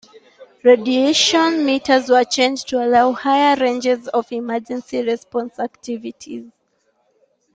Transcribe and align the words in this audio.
Radiation 0.63 1.63
meters 1.63 2.09
were 2.09 2.23
changed 2.23 2.67
to 2.67 2.83
allow 2.83 3.11
higher 3.11 3.55
ranges 3.57 4.09
for 4.11 4.23
emergency 4.31 5.03
response 5.03 5.59
activities. 5.59 6.49